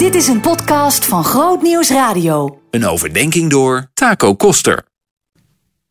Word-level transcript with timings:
Dit 0.00 0.14
is 0.14 0.26
een 0.26 0.40
podcast 0.40 1.04
van 1.04 1.24
Groot 1.24 1.62
Nieuws 1.62 1.90
Radio. 1.90 2.60
Een 2.70 2.86
overdenking 2.86 3.50
door 3.50 3.90
Taco 3.94 4.34
Koster. 4.34 4.84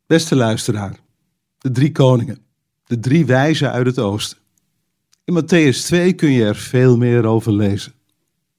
Beste 0.07 0.35
luisteraar, 0.35 0.99
de 1.57 1.71
drie 1.71 1.91
koningen, 1.91 2.37
de 2.83 2.99
drie 2.99 3.25
wijzen 3.25 3.71
uit 3.71 3.85
het 3.85 3.99
oosten. 3.99 4.37
In 5.23 5.43
Matthäus 5.43 5.85
2 5.85 6.13
kun 6.13 6.31
je 6.31 6.45
er 6.45 6.55
veel 6.55 6.97
meer 6.97 7.25
over 7.25 7.51
lezen. 7.51 7.93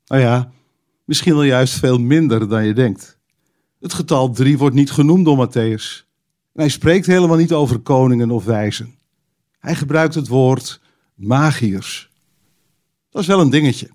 Nou 0.06 0.22
ja, 0.22 0.50
misschien 1.04 1.34
wel 1.34 1.42
juist 1.42 1.78
veel 1.78 1.98
minder 1.98 2.48
dan 2.48 2.64
je 2.64 2.74
denkt. 2.74 3.18
Het 3.80 3.94
getal 3.94 4.30
drie 4.30 4.58
wordt 4.58 4.74
niet 4.74 4.90
genoemd 4.90 5.24
door 5.24 5.48
Matthäus. 5.48 6.04
En 6.52 6.60
hij 6.60 6.68
spreekt 6.68 7.06
helemaal 7.06 7.36
niet 7.36 7.52
over 7.52 7.78
koningen 7.78 8.30
of 8.30 8.44
wijzen. 8.44 8.94
Hij 9.58 9.74
gebruikt 9.74 10.14
het 10.14 10.28
woord 10.28 10.80
magiërs. 11.14 12.10
Dat 13.10 13.22
is 13.22 13.28
wel 13.28 13.40
een 13.40 13.50
dingetje. 13.50 13.90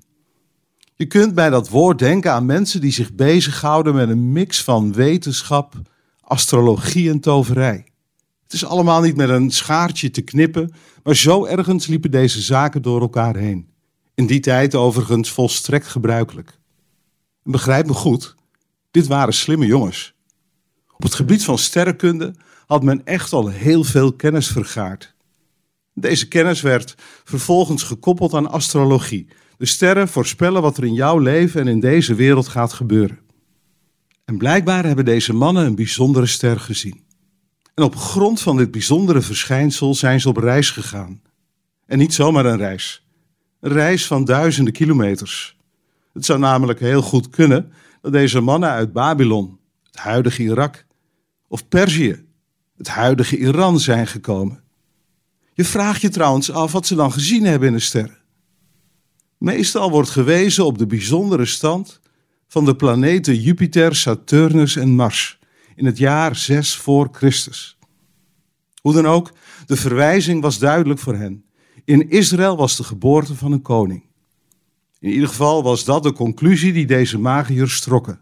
Je 0.98 1.06
kunt 1.06 1.34
bij 1.34 1.50
dat 1.50 1.70
woord 1.70 2.00
denken 2.00 2.32
aan 2.32 2.46
mensen 2.46 2.82
die 2.82 2.92
zich 2.92 3.14
bezighouden 3.14 3.96
met 3.96 4.10
een 4.10 4.32
mix 4.32 4.64
van 4.64 4.94
wetenschap, 4.94 5.74
astrologie 6.22 7.10
en 7.10 7.20
toverij. 7.20 7.86
Het 8.44 8.54
is 8.54 8.66
allemaal 8.66 9.02
niet 9.02 9.16
met 9.16 9.30
een 9.30 9.52
schaartje 9.52 10.12
te 10.12 10.22
knippen, 10.22 10.74
maar 11.04 11.16
zo 11.16 11.46
ergens 11.46 11.88
liepen 11.88 12.12
deze 12.12 12.42
zaken 12.42 12.82
door 12.82 13.02
elkaar 13.02 13.36
heen. 13.36 13.70
In 14.14 14.26
die 14.26 14.40
tijd 14.40 14.76
overigens 14.76 15.32
volstrekt 15.32 15.88
gebruikelijk. 15.88 16.60
En 17.44 17.52
begrijp 17.52 17.88
me 17.88 17.94
goed, 17.94 18.36
dit 18.92 19.08
waren 19.08 19.34
slimme 19.34 19.66
jongens. 19.66 20.14
Op 20.96 21.04
het 21.04 21.14
gebied 21.14 21.44
van 21.44 21.58
sterrenkunde 21.58 22.36
had 22.66 22.84
men 22.84 23.06
echt 23.06 23.34
al 23.34 23.48
heel 23.48 23.84
veel 23.84 24.14
kennis 24.14 24.48
vergaard. 24.48 25.16
Deze 25.94 26.28
kennis 26.28 26.62
werd 26.62 26.96
vervolgens 27.24 27.84
gekoppeld 27.84 28.34
aan 28.34 28.50
astrologie. 28.50 29.28
De 29.58 29.66
sterren 29.66 30.08
voorspellen 30.08 30.62
wat 30.62 30.78
er 30.78 30.84
in 30.84 30.94
jouw 30.94 31.18
leven 31.18 31.62
en 31.62 31.68
in 31.68 31.80
deze 31.80 32.16
wereld 32.16 32.48
gaat 32.48 32.74
gebeuren. 32.74 33.20
En 34.26 34.38
blijkbaar 34.38 34.86
hebben 34.86 35.06
deze 35.06 35.34
mannen 35.34 35.66
een 35.66 35.76
bijzondere 35.76 36.26
ster 36.26 36.60
gezien. 36.60 37.04
En 37.74 37.84
op 37.84 37.96
grond 37.96 38.42
van 38.42 38.58
dit 38.58 38.72
bijzondere 38.72 39.22
verschijnsel 39.22 39.94
zijn 39.94 40.22
ze 40.22 40.30
op 40.30 40.38
reis 40.38 40.70
gegaan. 40.70 41.22
En 41.86 41.98
niet 41.98 42.14
zomaar 42.14 42.46
een 42.46 42.58
reis. 42.58 43.08
Een 43.60 43.72
reis 43.72 44.08
van 44.08 44.26
duizenden 44.26 44.74
kilometers. 44.74 45.58
Het 46.14 46.26
zou 46.26 46.40
namelijk 46.40 46.80
heel 46.80 47.02
goed 47.02 47.30
kunnen 47.30 47.72
dat 48.02 48.12
deze 48.12 48.40
mannen 48.40 48.70
uit 48.70 48.94
Babylon, 48.94 49.60
het 49.84 49.98
huidige 49.98 50.44
Irak, 50.44 50.86
of 51.48 51.68
Perzië, 51.68 52.26
het 52.78 52.88
huidige 52.88 53.38
Iran 53.38 53.80
zijn 53.80 54.08
gekomen. 54.08 54.64
Je 55.54 55.66
vraagt 55.66 56.02
je 56.02 56.10
trouwens 56.10 56.52
af 56.52 56.72
wat 56.72 56.88
ze 56.88 56.96
dan 56.96 57.12
gezien 57.12 57.46
hebben 57.46 57.68
in 57.68 57.74
de 57.74 57.80
sterren. 57.80 58.18
Meestal 59.38 59.90
wordt 59.92 60.10
gewezen 60.10 60.66
op 60.66 60.78
de 60.78 60.86
bijzondere 60.86 61.46
stand 61.46 62.00
van 62.48 62.66
de 62.66 62.76
planeten 62.76 63.42
Jupiter, 63.42 63.96
Saturnus 63.96 64.76
en 64.76 64.96
Mars 64.96 65.40
in 65.76 65.86
het 65.86 65.98
jaar 65.98 66.36
6 66.36 66.76
voor 66.76 67.10
Christus. 67.12 67.78
Hoe 68.82 68.94
dan 68.94 69.08
ook, 69.08 69.32
de 69.66 69.76
verwijzing 69.76 70.42
was 70.42 70.60
duidelijk 70.60 71.00
voor 71.00 71.16
hen. 71.16 71.46
In 71.86 72.10
Israël 72.10 72.58
was 72.58 72.76
de 72.76 72.84
geboorte 72.84 73.36
van 73.36 73.52
een 73.52 73.62
koning. 73.62 74.04
In 75.00 75.12
ieder 75.12 75.28
geval 75.28 75.64
was 75.64 75.84
dat 75.84 76.04
de 76.04 76.14
conclusie 76.14 76.74
die 76.74 76.86
deze 76.86 77.18
magiërs 77.18 77.82
trokken. 77.82 78.22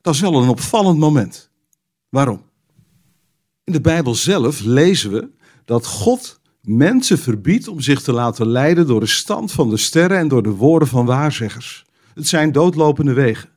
Dat 0.00 0.14
is 0.14 0.20
wel 0.20 0.42
een 0.42 0.48
opvallend 0.48 0.98
moment. 0.98 1.50
Waarom? 2.08 2.42
In 3.64 3.72
de 3.72 3.80
Bijbel 3.80 4.14
zelf 4.14 4.60
lezen 4.60 5.12
we 5.12 5.30
dat 5.64 5.86
God 5.86 6.40
mensen 6.62 7.18
verbiedt 7.18 7.68
om 7.68 7.80
zich 7.80 8.02
te 8.02 8.12
laten 8.12 8.46
leiden 8.46 8.86
door 8.86 9.00
de 9.00 9.06
stand 9.06 9.52
van 9.52 9.70
de 9.70 9.76
sterren 9.76 10.18
en 10.18 10.28
door 10.28 10.42
de 10.42 10.50
woorden 10.50 10.88
van 10.88 11.06
waarzeggers. 11.06 11.84
Het 12.14 12.28
zijn 12.28 12.52
doodlopende 12.52 13.12
wegen. 13.12 13.48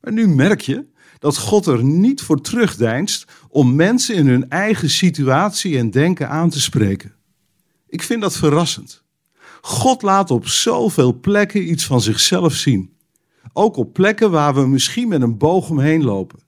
Maar 0.00 0.12
nu 0.12 0.28
merk 0.28 0.60
je 0.60 0.86
dat 1.18 1.38
God 1.38 1.66
er 1.66 1.84
niet 1.84 2.22
voor 2.22 2.40
terugdeinst 2.40 3.24
om 3.48 3.74
mensen 3.74 4.14
in 4.14 4.26
hun 4.26 4.50
eigen 4.50 4.90
situatie 4.90 5.78
en 5.78 5.90
denken 5.90 6.28
aan 6.28 6.50
te 6.50 6.60
spreken. 6.60 7.14
Ik 7.86 8.02
vind 8.02 8.20
dat 8.20 8.36
verrassend. 8.36 9.04
God 9.60 10.02
laat 10.02 10.30
op 10.30 10.46
zoveel 10.46 11.20
plekken 11.20 11.70
iets 11.70 11.84
van 11.84 12.00
zichzelf 12.00 12.54
zien. 12.54 12.96
Ook 13.52 13.76
op 13.76 13.92
plekken 13.92 14.30
waar 14.30 14.54
we 14.54 14.66
misschien 14.66 15.08
met 15.08 15.22
een 15.22 15.38
boog 15.38 15.70
omheen 15.70 16.04
lopen. 16.04 16.38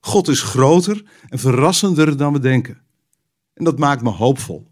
God 0.00 0.28
is 0.28 0.42
groter 0.42 1.04
en 1.28 1.38
verrassender 1.38 2.16
dan 2.16 2.32
we 2.32 2.38
denken. 2.38 2.82
En 3.54 3.64
dat 3.64 3.78
maakt 3.78 4.02
me 4.02 4.10
hoopvol. 4.10 4.69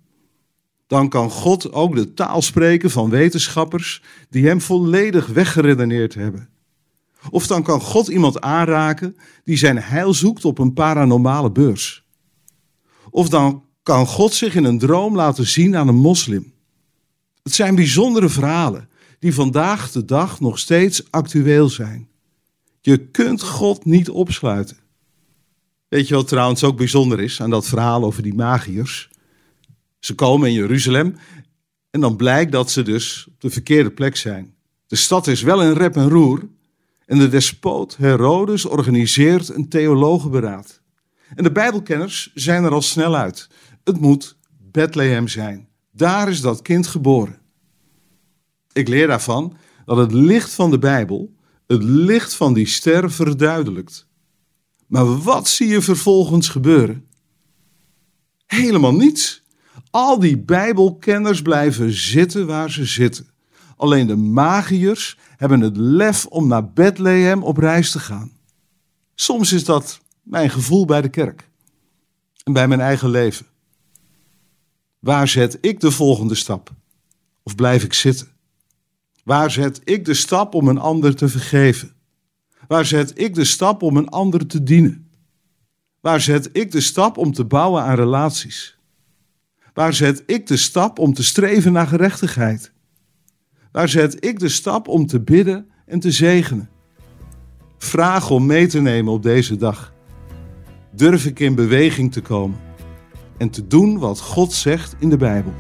Dan 0.88 1.08
kan 1.08 1.30
God 1.30 1.72
ook 1.72 1.94
de 1.94 2.14
taal 2.14 2.42
spreken 2.42 2.90
van 2.90 3.10
wetenschappers 3.10 4.02
die 4.30 4.46
hem 4.46 4.60
volledig 4.60 5.26
weggeredeneerd 5.26 6.14
hebben. 6.14 6.48
Of 7.30 7.46
dan 7.46 7.62
kan 7.62 7.80
God 7.80 8.08
iemand 8.08 8.40
aanraken 8.40 9.16
die 9.44 9.56
zijn 9.56 9.78
heil 9.78 10.14
zoekt 10.14 10.44
op 10.44 10.58
een 10.58 10.72
paranormale 10.72 11.50
beurs. 11.50 12.04
Of 13.10 13.28
dan 13.28 13.64
kan 13.82 14.06
God 14.06 14.34
zich 14.34 14.54
in 14.54 14.64
een 14.64 14.78
droom 14.78 15.16
laten 15.16 15.46
zien 15.46 15.76
aan 15.76 15.88
een 15.88 15.94
moslim. 15.94 16.52
Het 17.42 17.54
zijn 17.54 17.74
bijzondere 17.74 18.28
verhalen 18.28 18.88
die 19.18 19.34
vandaag 19.34 19.90
de 19.90 20.04
dag 20.04 20.40
nog 20.40 20.58
steeds 20.58 21.10
actueel 21.10 21.68
zijn. 21.68 22.08
Je 22.80 22.98
kunt 22.98 23.42
God 23.42 23.84
niet 23.84 24.10
opsluiten. 24.10 24.76
Weet 25.88 26.08
je 26.08 26.14
wat 26.14 26.28
trouwens 26.28 26.64
ook 26.64 26.76
bijzonder 26.76 27.20
is 27.20 27.40
aan 27.40 27.50
dat 27.50 27.66
verhaal 27.66 28.04
over 28.04 28.22
die 28.22 28.34
magiërs? 28.34 29.10
Ze 29.98 30.14
komen 30.14 30.48
in 30.48 30.54
Jeruzalem 30.54 31.16
en 31.90 32.00
dan 32.00 32.16
blijkt 32.16 32.52
dat 32.52 32.70
ze 32.70 32.82
dus 32.82 33.26
op 33.28 33.40
de 33.40 33.50
verkeerde 33.50 33.90
plek 33.90 34.16
zijn. 34.16 34.54
De 34.86 34.96
stad 34.96 35.26
is 35.26 35.42
wel 35.42 35.62
in 35.62 35.72
rep 35.72 35.96
en 35.96 36.08
roer 36.08 36.48
en 37.06 37.18
de 37.18 37.28
despoot 37.28 37.96
Herodes 37.96 38.64
organiseert 38.64 39.48
een 39.48 39.68
theologenberaad. 39.68 40.80
En 41.34 41.42
de 41.42 41.52
Bijbelkenners 41.52 42.30
zijn 42.34 42.64
er 42.64 42.72
al 42.72 42.82
snel 42.82 43.16
uit. 43.16 43.48
Het 43.84 44.00
moet 44.00 44.36
Bethlehem 44.58 45.28
zijn. 45.28 45.68
Daar 45.92 46.28
is 46.28 46.40
dat 46.40 46.62
kind 46.62 46.86
geboren. 46.86 47.38
Ik 48.72 48.88
leer 48.88 49.06
daarvan 49.06 49.56
dat 49.84 49.96
het 49.96 50.12
licht 50.12 50.54
van 50.54 50.70
de 50.70 50.78
Bijbel 50.78 51.36
het 51.66 51.82
licht 51.82 52.34
van 52.34 52.54
die 52.54 52.66
ster 52.66 53.10
verduidelijkt. 53.10 54.06
Maar 54.86 55.18
wat 55.22 55.48
zie 55.48 55.68
je 55.68 55.80
vervolgens 55.80 56.48
gebeuren? 56.48 57.08
Helemaal 58.46 58.94
niets. 58.94 59.42
Al 59.90 60.18
die 60.18 60.38
Bijbelkenners 60.38 61.42
blijven 61.42 61.92
zitten 61.92 62.46
waar 62.46 62.70
ze 62.70 62.84
zitten. 62.84 63.26
Alleen 63.76 64.06
de 64.06 64.16
magiërs 64.16 65.18
hebben 65.36 65.60
het 65.60 65.76
lef 65.76 66.26
om 66.26 66.48
naar 66.48 66.72
Bethlehem 66.72 67.42
op 67.42 67.56
reis 67.56 67.90
te 67.90 67.98
gaan. 67.98 68.32
Soms 69.14 69.52
is 69.52 69.64
dat 69.64 70.00
mijn 70.22 70.50
gevoel 70.50 70.84
bij 70.84 71.02
de 71.02 71.08
kerk 71.08 71.48
en 72.44 72.52
bij 72.52 72.68
mijn 72.68 72.80
eigen 72.80 73.10
leven. 73.10 73.46
Waar 74.98 75.28
zet 75.28 75.58
ik 75.60 75.80
de 75.80 75.90
volgende 75.90 76.34
stap? 76.34 76.70
Of 77.42 77.54
blijf 77.54 77.84
ik 77.84 77.92
zitten? 77.92 78.28
Waar 79.24 79.50
zet 79.50 79.80
ik 79.84 80.04
de 80.04 80.14
stap 80.14 80.54
om 80.54 80.68
een 80.68 80.78
ander 80.78 81.16
te 81.16 81.28
vergeven? 81.28 81.92
Waar 82.66 82.84
zet 82.84 83.18
ik 83.18 83.34
de 83.34 83.44
stap 83.44 83.82
om 83.82 83.96
een 83.96 84.08
ander 84.08 84.46
te 84.46 84.62
dienen? 84.62 85.10
Waar 86.00 86.20
zet 86.20 86.48
ik 86.52 86.70
de 86.70 86.80
stap 86.80 87.16
om 87.16 87.32
te 87.32 87.44
bouwen 87.44 87.82
aan 87.82 87.94
relaties? 87.94 88.77
Waar 89.78 89.94
zet 89.94 90.22
ik 90.26 90.46
de 90.46 90.56
stap 90.56 90.98
om 90.98 91.14
te 91.14 91.24
streven 91.24 91.72
naar 91.72 91.86
gerechtigheid? 91.86 92.72
Waar 93.72 93.88
zet 93.88 94.24
ik 94.24 94.38
de 94.38 94.48
stap 94.48 94.88
om 94.88 95.06
te 95.06 95.20
bidden 95.20 95.68
en 95.86 96.00
te 96.00 96.10
zegenen? 96.10 96.68
Vraag 97.78 98.30
om 98.30 98.46
mee 98.46 98.66
te 98.66 98.80
nemen 98.80 99.12
op 99.12 99.22
deze 99.22 99.56
dag. 99.56 99.92
Durf 100.92 101.26
ik 101.26 101.40
in 101.40 101.54
beweging 101.54 102.12
te 102.12 102.20
komen 102.20 102.58
en 103.36 103.50
te 103.50 103.66
doen 103.66 103.98
wat 103.98 104.20
God 104.20 104.52
zegt 104.52 104.96
in 104.98 105.08
de 105.08 105.16
Bijbel? 105.16 105.52